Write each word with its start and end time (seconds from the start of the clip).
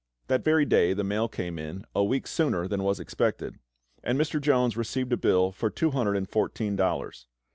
That 0.29 0.43
very 0.43 0.65
day 0.65 0.93
the 0.93 1.03
mail 1.03 1.27
came 1.29 1.59
in, 1.59 1.85
a 1.93 2.03
week 2.03 2.25
sooner 2.25 2.67
than 2.67 2.81
was 2.81 2.99
expected, 2.99 3.59
and 4.03 4.19
Mr. 4.19 4.41
Jones 4.41 4.75
received 4.75 5.13
a 5.13 5.15
bill 5.17 5.51
for 5.51 5.69
two 5.69 5.91
hundred 5.91 6.17
and 6.17 6.27
fourteen 6.27 6.75
dollars. 6.75 7.27